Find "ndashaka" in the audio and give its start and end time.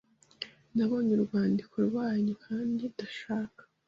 2.93-3.61